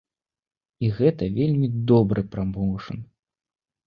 І 0.85 0.87
гэта 0.99 1.27
вельмі 1.35 1.67
добры 1.91 2.23
прамоўшн. 2.31 2.97